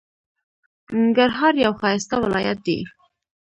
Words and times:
ننګرهار 0.99 1.53
یو 1.65 1.73
ښایسته 1.79 2.15
ولایت 2.25 2.57
دی. 2.67 2.79